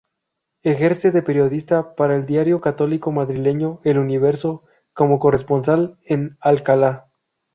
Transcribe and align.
Ejerce 0.63 1.11
de 1.11 1.21
periodista 1.21 1.93
para 1.93 2.15
el 2.15 2.25
diario 2.25 2.59
católico 2.59 3.11
madrileño 3.11 3.81
"El 3.83 3.99
Universo", 3.99 4.63
como 4.93 5.19
corresponsal 5.19 5.99
en 6.05 6.39
Alcalá. 6.39 7.11